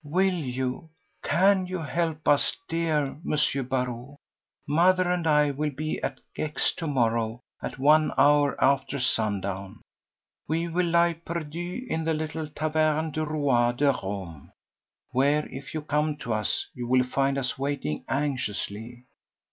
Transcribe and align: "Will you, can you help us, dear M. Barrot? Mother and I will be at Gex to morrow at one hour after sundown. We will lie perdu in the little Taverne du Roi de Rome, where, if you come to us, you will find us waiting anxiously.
"Will 0.03 0.33
you, 0.33 0.89
can 1.23 1.67
you 1.67 1.77
help 1.77 2.27
us, 2.27 2.57
dear 2.67 3.03
M. 3.21 3.65
Barrot? 3.67 4.15
Mother 4.67 5.07
and 5.11 5.27
I 5.27 5.51
will 5.51 5.69
be 5.69 6.01
at 6.01 6.19
Gex 6.33 6.73
to 6.77 6.87
morrow 6.87 7.41
at 7.61 7.77
one 7.77 8.11
hour 8.17 8.55
after 8.59 8.99
sundown. 8.99 9.79
We 10.47 10.67
will 10.69 10.87
lie 10.87 11.21
perdu 11.23 11.85
in 11.87 12.03
the 12.03 12.15
little 12.15 12.47
Taverne 12.47 13.11
du 13.11 13.25
Roi 13.25 13.73
de 13.73 13.91
Rome, 13.91 14.51
where, 15.11 15.47
if 15.51 15.71
you 15.75 15.83
come 15.83 16.17
to 16.17 16.33
us, 16.33 16.65
you 16.73 16.87
will 16.87 17.03
find 17.03 17.37
us 17.37 17.59
waiting 17.59 18.03
anxiously. 18.09 19.05